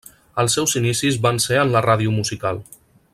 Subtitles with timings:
[0.43, 2.63] Els seus inicis van ser en la ràdio musical.